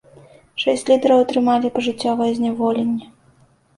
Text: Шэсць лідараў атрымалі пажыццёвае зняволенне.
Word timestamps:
Шэсць 0.61 0.85
лідараў 0.91 1.21
атрымалі 1.25 1.73
пажыццёвае 1.77 2.31
зняволенне. 2.39 3.05